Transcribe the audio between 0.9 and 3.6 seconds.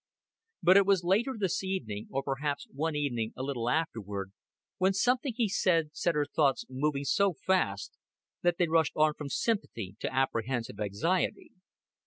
later this evening, or perhaps one evening a